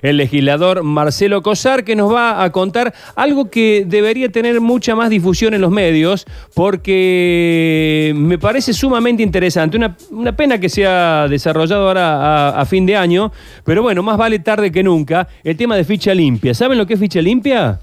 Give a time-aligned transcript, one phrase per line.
[0.00, 5.10] El legislador Marcelo Cosar que nos va a contar algo que debería tener mucha más
[5.10, 6.24] difusión en los medios
[6.54, 9.76] porque me parece sumamente interesante.
[9.76, 13.32] Una, una pena que sea desarrollado ahora a, a fin de año,
[13.64, 15.26] pero bueno, más vale tarde que nunca.
[15.42, 16.54] El tema de ficha limpia.
[16.54, 17.80] ¿Saben lo que es ficha limpia?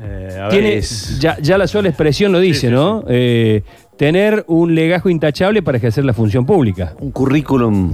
[0.00, 3.04] Eh, a ver, Tiene, es- ya, ya la sola expresión lo dice, sí, ¿no?
[3.08, 3.62] Eh,
[3.98, 6.94] tener un legajo intachable para ejercer la función pública.
[6.98, 7.92] Un currículum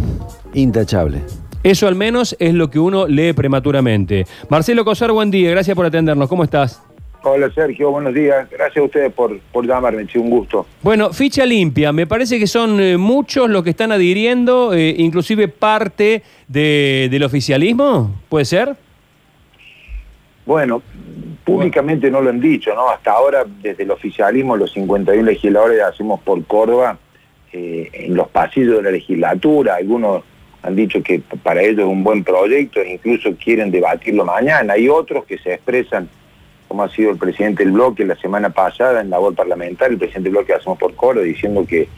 [0.54, 1.22] intachable.
[1.62, 4.26] Eso al menos es lo que uno lee prematuramente.
[4.48, 6.28] Marcelo Cosar, buen día, gracias por atendernos.
[6.28, 6.82] ¿Cómo estás?
[7.24, 8.50] Hola Sergio, buenos días.
[8.50, 10.66] Gracias a ustedes por, por llamarme, sí, un gusto.
[10.82, 15.46] Bueno, ficha limpia, me parece que son eh, muchos los que están adhiriendo, eh, inclusive
[15.46, 18.74] parte de- del oficialismo, ¿puede ser?
[20.44, 20.82] Bueno,
[21.44, 22.88] públicamente no lo han dicho, ¿no?
[22.90, 26.98] Hasta ahora, desde el oficialismo, los 51 legisladores hacemos por Córdoba
[27.52, 29.76] eh, en los pasillos de la legislatura.
[29.76, 30.24] Algunos
[30.62, 34.74] han dicho que para ellos es un buen proyecto incluso quieren debatirlo mañana.
[34.74, 36.08] Hay otros que se expresan,
[36.68, 39.98] como ha sido el presidente del bloque la semana pasada en la voz parlamentaria, el
[39.98, 41.88] presidente del bloque hacemos por Córdoba, diciendo que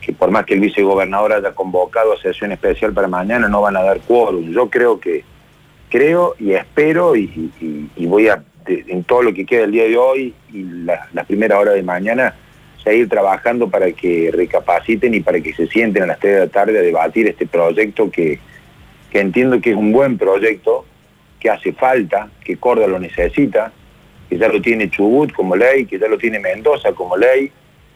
[0.00, 3.76] que por más que el vicegobernador haya convocado a sesión especial para mañana, no van
[3.76, 4.50] a dar quórum.
[4.50, 5.22] Yo creo que,
[5.90, 7.52] creo y espero y,
[7.98, 11.56] voy a, en todo lo que queda el día de hoy y la- las primeras
[11.60, 12.34] horas de mañana,
[12.82, 16.46] seguir trabajando para que recapaciten y para que se sienten a las 3 de la
[16.48, 18.38] tarde a debatir este proyecto que,
[19.10, 20.84] que entiendo que es un buen proyecto,
[21.38, 23.72] que hace falta, que Córdoba lo necesita,
[24.28, 27.50] que ya lo tiene Chubut como ley, que ya lo tiene Mendoza como ley,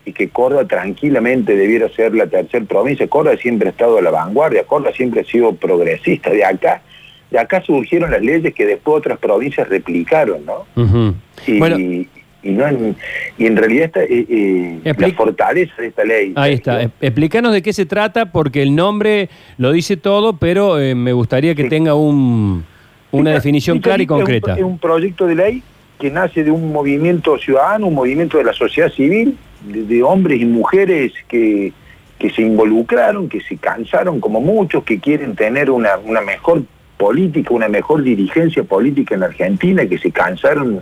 [0.04, 3.08] y que Córdoba tranquilamente debiera ser la tercera provincia.
[3.08, 6.30] Córdoba siempre ha estado a la vanguardia, Córdoba siempre ha sido progresista.
[6.30, 6.82] De acá,
[7.30, 10.64] de acá surgieron las leyes que después otras provincias replicaron, ¿no?
[10.76, 11.14] Ujú.
[11.46, 12.08] Y, Bueno, y,
[12.52, 12.96] no en,
[13.38, 16.32] y en realidad esta, eh, eh, la fortaleza de esta ley.
[16.36, 16.82] ahí está.
[16.82, 21.12] E- Explícanos de qué se trata, porque el nombre lo dice todo, pero eh, me
[21.12, 21.68] gustaría que Sí.
[21.68, 22.64] tenga un,
[23.12, 24.54] una definición clara y Limpia es un- concreta.
[24.58, 25.62] Es un, proyecto de ley
[25.98, 29.36] que nace de un movimiento ciudadano, un movimiento de la sociedad civil,
[29.66, 31.72] de, de hombres y mujeres que,
[32.18, 36.62] que se involucraron, que se cansaron como muchos, que quieren tener una, una mejor
[36.96, 40.80] política, una mejor dirigencia política en la Argentina, que se cansaron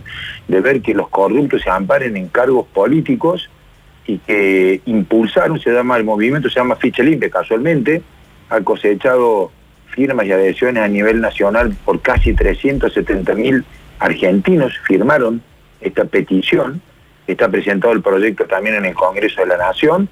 [0.48, 3.50] de ver que los corruptos se amparen en cargos políticos
[4.06, 8.02] y que impulsaron, se llama el movimiento, se llama Ficha Limpia casualmente,
[8.50, 9.50] ha cosechado
[9.88, 13.64] firmas y adhesiones a nivel nacional por casi 370 mil
[13.98, 15.40] argentinos firmaron
[15.80, 16.80] esta petición,
[17.26, 20.08] está presentado el proyecto también en el Congreso de la Nación,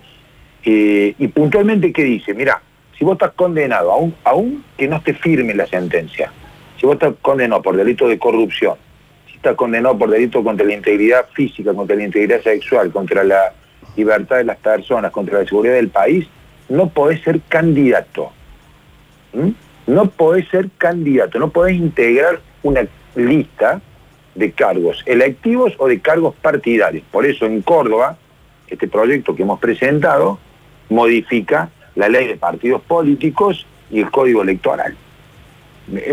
[0.65, 2.35] eh, y puntualmente ¿qué dice?
[2.35, 2.63] Mira,
[3.03, 6.33] si vos estás condenado, aún, que no esté firme la sentencia,
[6.79, 8.77] si vos estás condenado por delito de corrupción,
[9.27, 13.55] si estás condenado por delito contra la integridad física, contra la integridad sexual, contra la
[13.97, 16.29] libertad de las personas, contra la seguridad del país,
[16.69, 18.31] no podés ser candidato.
[19.33, 19.49] ¿Mm?
[19.89, 22.87] No podés ser candidato, no podés integrar una
[23.17, 23.81] lista
[24.37, 27.03] de cargos electivos o de cargos partidarios.
[27.11, 28.17] Por eso en Córdoba,
[28.69, 30.39] este proyecto que hemos presentado
[30.89, 34.97] modifica la ley de partidos políticos y el código electoral.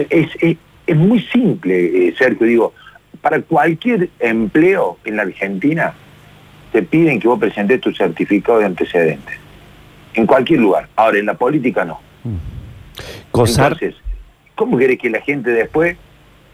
[0.09, 0.57] Es, es-
[0.87, 2.73] es muy simple, eh, Sergio, digo,
[3.21, 5.93] para cualquier empleo en la Argentina
[6.71, 9.37] te piden que vos presentes tu certificado de antecedentes.
[10.15, 10.87] En cualquier lugar.
[10.95, 11.99] Ahora, en la política no.
[13.31, 13.73] Cosar.
[13.73, 13.95] Entonces,
[14.55, 15.95] ¿cómo querés que la gente después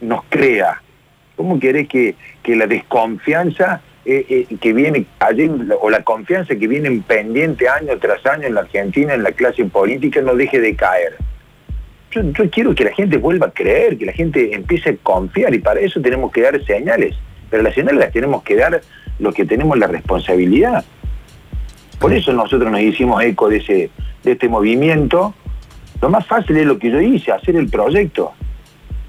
[0.01, 0.81] nos crea?
[1.37, 5.49] ¿Cómo querés que, que la desconfianza eh, eh, que viene ayer,
[5.81, 9.31] o la confianza que viene en pendiente año tras año en la Argentina, en la
[9.31, 11.15] clase política, no deje de caer?
[12.11, 15.53] Yo, yo quiero que la gente vuelva a creer, que la gente empiece a confiar
[15.53, 17.15] y para eso tenemos que dar señales.
[17.49, 18.81] Pero las señales las tenemos que dar
[19.19, 20.85] los que tenemos la responsabilidad.
[21.99, 23.89] Por eso nosotros nos hicimos eco de, ese,
[24.23, 25.33] de este movimiento.
[26.01, 28.33] Lo más fácil es lo que yo hice, hacer el proyecto,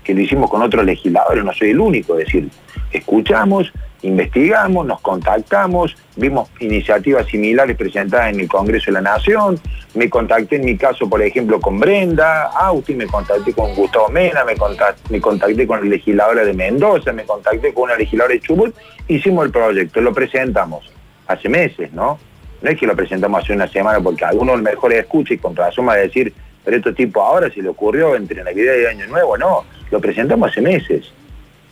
[0.05, 2.49] que lo hicimos con otros legisladores, no soy el único, es decir,
[2.93, 9.59] escuchamos, investigamos, nos contactamos, vimos iniciativas similares presentadas en el Congreso de la Nación,
[9.95, 14.45] me contacté en mi caso, por ejemplo, con Brenda Auti, me contacté con Gustavo Mena,
[14.45, 18.41] me contacté, me contacté con la legisladora de Mendoza, me contacté con una legisladora de
[18.41, 18.75] Chubut,
[19.09, 20.91] hicimos el proyecto, lo presentamos
[21.27, 22.19] hace meses, ¿no?
[22.63, 25.89] No es que lo presentamos hace una semana porque algunos mejor escucha y con razón
[25.89, 26.33] va a decir,
[26.65, 30.51] pero este tipo ahora se le ocurrió entre Navidad y Año Nuevo, no, lo presentamos
[30.51, 31.13] hace meses.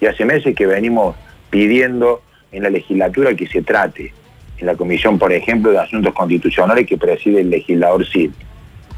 [0.01, 1.17] Y hace meses que venimos
[1.55, 2.21] pidiendo
[2.51, 4.13] en la legislatura que se trate,
[4.59, 8.33] en la comisión, por ejemplo, de asuntos constitucionales que preside el legislador Cid.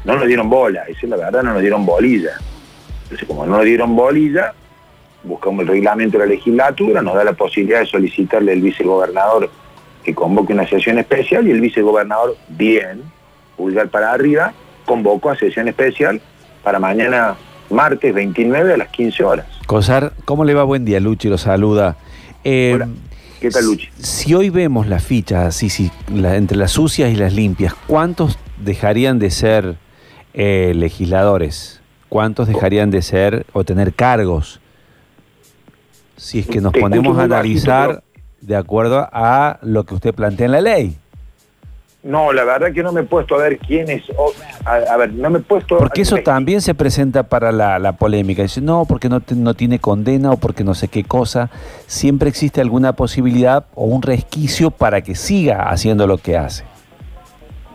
[0.05, 2.31] No nos dieron bola, esa es la verdad, no nos dieron bolilla.
[3.03, 4.55] Entonces, como no nos dieron bolilla,
[5.23, 9.51] buscamos el reglamento de la legislatura, nos da la posibilidad de solicitarle al vicegobernador
[10.03, 13.03] que convoque una sesión especial y el vicegobernador, bien,
[13.55, 14.51] pulgar para arriba,
[14.87, 16.19] convocó a sesión especial
[16.63, 17.35] para mañana
[17.69, 19.45] martes 29 a las 15 horas.
[19.67, 20.63] Cosar, ¿cómo le va?
[20.63, 21.97] Buen día, Luchi, lo saluda.
[22.43, 22.87] Eh, Hola,
[23.41, 23.89] ¿qué tal, Luchi?
[23.99, 28.37] Si hoy vemos las fichas así, si, la- entre las sucias y las limpias, ¿cuántos
[28.57, 29.75] dejarían de ser
[30.33, 31.81] eh, legisladores?
[32.09, 34.61] ¿Cuántos dejarían de ser o tener cargos?
[36.15, 38.03] Si es que nos Te escucho ponemos a analizar
[38.41, 40.97] de acuerdo a lo que usted plantea en la ley.
[42.03, 44.03] No, la verdad que no me he puesto a ver quién es.
[44.15, 44.33] o-
[44.67, 45.77] a, a ver, no me he puesto.
[45.77, 48.41] Porque eso también se presenta para la, la polémica.
[48.41, 51.49] Dice, no, porque no, te- no tiene condena o porque no sé qué cosa.
[51.85, 56.63] Siempre existe alguna posibilidad o un resquicio para que siga haciendo lo que hace.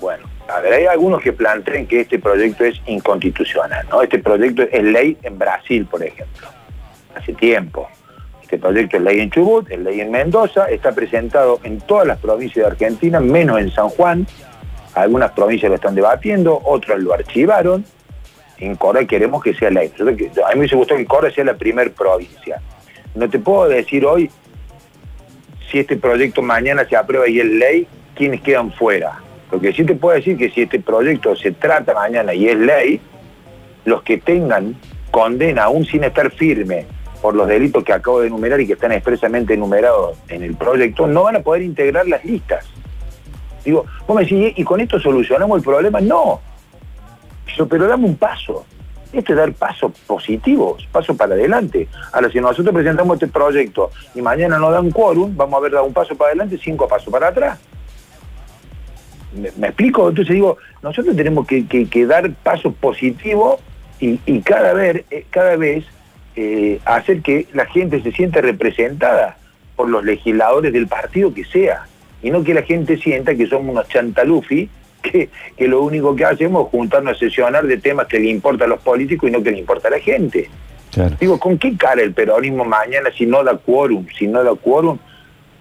[0.01, 0.25] Bueno,
[0.55, 4.03] a ver, hay algunos que plantean que este proyecto es inconstitucional, ¿no?
[4.03, 6.49] Este proyecto es ley en Brasil, por ejemplo,
[7.17, 7.89] hace tiempo.
[8.43, 12.19] Este proyecto es ley en Chubut, es ley en Mendoza, está presentado en todas las
[12.19, 14.27] provincias de Argentina, menos en San Juan.
[14.95, 17.85] Algunas provincias lo están debatiendo, otras lo archivaron.
[18.59, 19.91] En Cora queremos que sea ley.
[19.99, 22.61] Nosotros A mí me gustado que Cora sea la primer provincia.
[23.15, 24.31] No te puedo decir hoy
[25.71, 29.19] si este proyecto mañana se aprueba y es ley, quiénes quedan fuera.
[29.51, 32.57] Lo que sí te puedo decir que si este proyecto se trata mañana y es
[32.57, 33.01] ley,
[33.85, 34.77] los que tengan
[35.11, 36.87] condena aún sin estar firme
[37.21, 41.07] por los delitos que acabo de enumerar y que están expresamente enumerados en el proyecto,
[41.07, 42.67] no van a poder integrar las listas.
[43.65, 46.01] Digo, vos me decís, ¿y con esto solucionamos el problema?
[46.01, 46.41] No.
[47.69, 48.65] Pero dame un paso.
[49.13, 51.87] Esto es dar pasos positivos, pasos para adelante.
[52.13, 55.85] Ahora, si nosotros presentamos este proyecto y mañana no dan quórum, vamos a haber dado
[55.85, 57.59] un paso para adelante, cinco pasos para atrás.
[59.35, 60.09] ¿Me, explico?
[60.09, 63.61] Entonces digo, nosotros tenemos que, dar pasos positivos
[64.01, 65.85] y, y cada vez, eh, cada vez
[66.35, 69.37] eh, hacer que la gente se sienta representada
[69.77, 71.87] por los legisladores del partido que sea.
[72.23, 74.69] Y no que la gente sienta que somos unos chantalufi
[75.03, 78.67] que, que lo único que hacemos es juntarnos a sesionar de temas que le importan
[78.67, 80.49] a los políticos y no que le importa a la gente.
[80.93, 81.17] Claro.
[81.19, 84.07] Digo, ¿con qué cara el peronismo mañana si no da quórum?
[84.17, 84.99] Si no da quórum,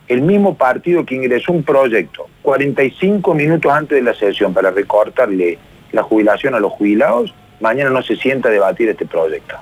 [0.07, 5.57] el mismo partido que ingresó un proyecto 45 minutos antes de la sesión para recortarle
[5.91, 9.55] la jubilación a los jubilados, mañana no se sienta a debatir este proyecto.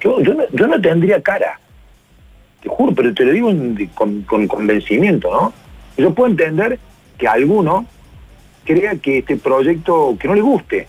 [0.00, 1.58] Yo, yo, no, yo no tendría cara,
[2.62, 3.50] te juro, pero te lo digo
[3.94, 5.65] con convencimiento, ¿no?
[5.96, 6.78] Yo puedo entender
[7.18, 7.86] que alguno
[8.64, 10.88] crea que este proyecto, que no le guste,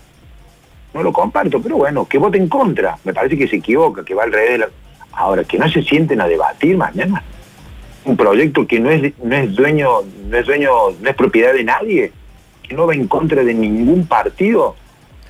[0.92, 2.98] no lo comparto, pero bueno, que vote en contra.
[3.04, 4.68] Me parece que se equivoca, que va al revés de la...
[5.12, 7.22] Ahora, que no se sienten a debatir mañana.
[8.04, 9.88] Un proyecto que no es, no es dueño,
[10.28, 10.70] no es dueño,
[11.00, 12.12] no es propiedad de nadie,
[12.62, 14.76] que no va en contra de ningún partido.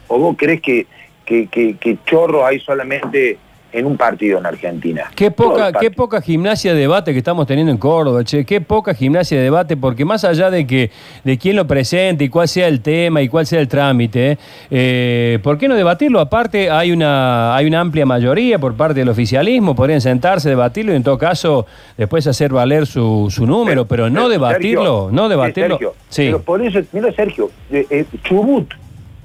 [0.08, 0.86] ¿O vos crees que,
[1.24, 3.38] que, que, que chorro hay solamente
[3.72, 5.10] en un partido en Argentina?
[5.14, 8.94] Qué poca, qué poca gimnasia de debate que estamos teniendo en Córdoba, che, qué poca
[8.94, 10.90] gimnasia de debate, porque más allá de que
[11.24, 14.38] de quién lo presente y cuál sea el tema y cuál sea el trámite,
[14.70, 16.20] eh, ¿por qué no debatirlo?
[16.20, 20.96] Aparte, hay una, hay una amplia mayoría por parte del oficialismo, podrían sentarse, debatirlo y
[20.96, 21.66] en todo caso
[21.96, 25.78] después hacer valer su, su número, pero, no Sergio, debatirlo, no eh, debatirlo.
[25.78, 26.22] Sergio, sí.
[26.26, 28.72] Pero por eso, mira Sergio, eh, eh, Chubut,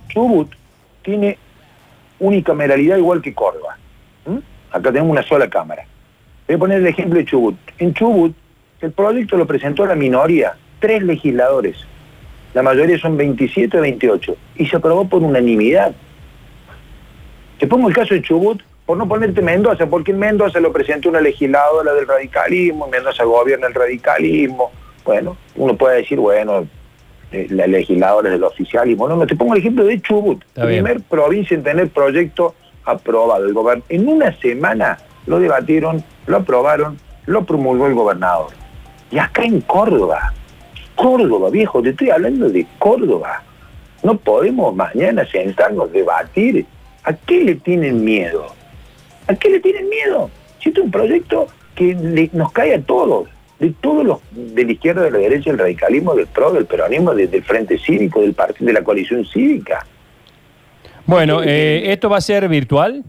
[0.10, 0.50] Chubut
[1.02, 1.38] tiene
[2.20, 3.78] unicameralidad igual que Córdoba.
[4.26, 4.42] ¿M?
[4.72, 5.86] Acá tenemos una sola cámara.
[6.48, 7.56] Voy a poner el ejemplo de Chubut.
[7.78, 8.36] En Chubut,
[8.82, 11.78] el proyecto lo presentó la minoría, tres legisladores.
[12.54, 14.36] La mayoría son 27 o 28.
[14.58, 15.94] Y se aprobó por unanimidad.
[17.60, 21.10] Te pongo el caso de Chubut, por no ponerte Mendoza, porque en Mendoza lo presentó
[21.10, 24.72] una legisladora del radicalismo, en Mendoza gobierna el radicalismo.
[25.06, 26.68] Bueno, uno puede decir, bueno,
[27.32, 29.08] eh, la legisladora del oficialismo.
[29.08, 30.84] No, no, te pongo el ejemplo de Chubut, Está bien.
[30.84, 32.54] primer provincia en tener proyecto
[32.86, 33.84] aprobado el gobierno.
[33.90, 38.48] En una semana lo debatieron, lo aprobaron, lo promulgó el gobernador.
[39.12, 40.34] Y acá en Córdoba,
[40.96, 43.44] Córdoba, viejo, te estoy hablando de Córdoba.
[44.04, 46.66] No podemos mañana sentarnos, debatir.
[47.04, 48.48] ¿A qué le tienen miedo?
[49.28, 50.30] ¿A qué le tienen miedo?
[50.62, 53.28] Si este es un proyecto que nos cae a todos,
[53.60, 57.14] de todos los, de la izquierda, de la derecha, del radicalismo, del PRO, del peronismo,
[57.16, 59.86] de- del Frente Cívico, del partido, de la coalición cívica.
[61.06, 63.04] Bueno, eh, ¿esto va a ser virtual?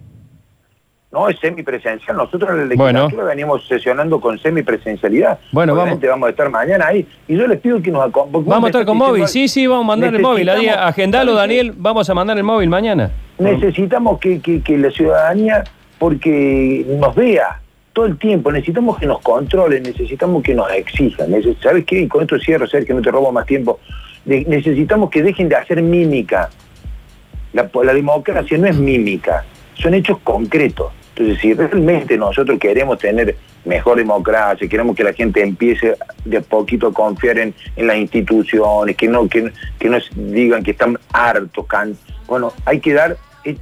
[1.12, 2.16] No, es semipresencial.
[2.16, 3.02] Nosotros en la Bueno.
[3.04, 5.38] legislatura venimos sesionando con semipresencialidad.
[5.52, 6.26] Bueno, Obviamente vamos.
[6.26, 7.06] a estar mañana ahí.
[7.28, 8.48] Y yo les pido que nos acompañen.
[8.48, 10.48] Vamos a estar con móvil, sí, sí, vamos a mandar el móvil.
[10.48, 11.34] Agendalo.
[11.34, 13.12] Daniel, vamos a mandar el móvil mañana.
[13.38, 15.62] Necesitamos que, que- que la ciudadanía,
[15.98, 17.60] porque nos vea
[17.92, 21.28] todo el tiempo, necesitamos que nos controlen, necesitamos que nos exijan.
[21.62, 22.00] ¿Sabes qué?
[22.00, 23.78] Y con esto cierro, Sergio, que no te robo más tiempo.
[24.24, 26.50] Necesitamos que dejen de hacer mímica.
[27.54, 29.44] La, la democracia no es mímica,
[29.74, 30.92] son hechos concretos.
[31.16, 35.94] Entonces, si realmente nosotros queremos tener mejor democracia, queremos que la gente empiece
[36.24, 40.72] de poquito a confiar en, en las instituciones, que no, que, que no digan que
[40.72, 41.66] están hartos,
[42.26, 43.16] bueno, hay que dar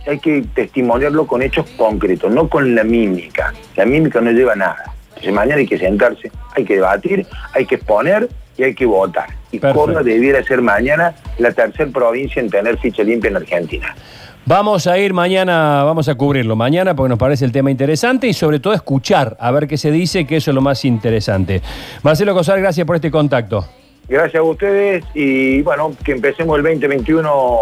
[0.07, 3.53] hay que testimoniarlo con hechos concretos, no con la mímica.
[3.77, 4.95] La mímica no lleva nada.
[5.09, 9.29] Entonces mañana hay que sentarse, hay que debatir, hay que exponer y hay que votar.
[9.51, 9.81] Y Perfecto.
[9.81, 13.95] Córdoba debiera ser mañana la tercera provincia en tener ficha limpia en Argentina.
[14.45, 18.33] Vamos a ir mañana, vamos a cubrirlo mañana porque nos parece el tema interesante y
[18.33, 21.63] sobre todo escuchar, a ver qué se dice, que eso es lo más interesante.
[22.03, 23.65] Marcelo Cosar, gracias por este contacto.
[24.09, 27.61] Gracias a ustedes y bueno, que empecemos el 2021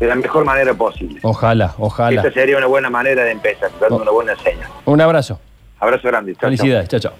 [0.00, 1.20] de la mejor manera posible.
[1.22, 2.22] Ojalá, ojalá.
[2.22, 4.68] Esta sería una buena manera de empezar, dando una buena señal.
[4.86, 5.38] Un abrazo.
[5.78, 6.32] Abrazo grande.
[6.32, 6.48] Chao.
[6.48, 6.88] Felicidades.
[6.88, 7.12] Chao, chao.